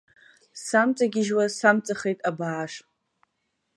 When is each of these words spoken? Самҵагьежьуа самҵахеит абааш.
Самҵагьежьуа 0.65 1.45
самҵахеит 1.57 2.19
абааш. 2.29 2.73